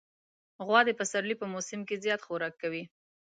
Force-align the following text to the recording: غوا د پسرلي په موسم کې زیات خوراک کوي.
غوا 0.65 0.79
د 0.85 0.89
پسرلي 0.99 1.35
په 1.41 1.45
موسم 1.53 1.79
کې 1.87 2.01
زیات 2.03 2.21
خوراک 2.27 2.53
کوي. 2.61 2.83